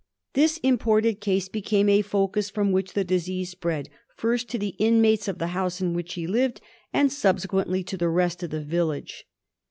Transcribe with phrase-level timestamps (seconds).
[0.33, 5.27] This imported case became a focus from which the disease spread, first to the inmates
[5.27, 6.59] of the house in which he lived,
[6.91, 9.27] and subsequently to the rest of the village.